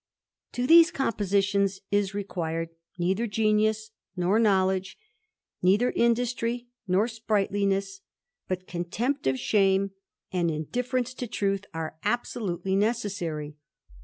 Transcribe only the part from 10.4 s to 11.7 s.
indifference to truth